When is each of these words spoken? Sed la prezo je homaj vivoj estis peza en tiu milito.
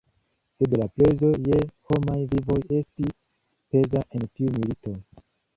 Sed 0.61 0.71
la 0.79 0.87
prezo 1.01 1.29
je 1.49 1.59
homaj 1.91 2.17
vivoj 2.33 2.57
estis 2.79 3.15
peza 3.75 4.03
en 4.21 4.29
tiu 4.33 4.53
milito. 4.57 4.99